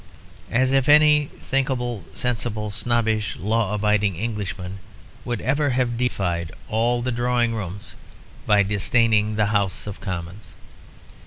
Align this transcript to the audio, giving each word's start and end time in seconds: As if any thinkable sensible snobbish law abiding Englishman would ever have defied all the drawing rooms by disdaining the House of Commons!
As 0.49 0.71
if 0.71 0.89
any 0.89 1.25
thinkable 1.25 2.03
sensible 2.15 2.71
snobbish 2.71 3.35
law 3.37 3.71
abiding 3.71 4.15
Englishman 4.15 4.79
would 5.23 5.39
ever 5.41 5.69
have 5.69 5.95
defied 5.95 6.51
all 6.67 7.03
the 7.03 7.11
drawing 7.11 7.53
rooms 7.53 7.93
by 8.47 8.63
disdaining 8.63 9.35
the 9.35 9.45
House 9.53 9.85
of 9.85 10.01
Commons! 10.01 10.53